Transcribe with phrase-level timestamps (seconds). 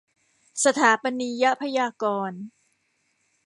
[0.65, 2.41] สถาปนียพยากรณ์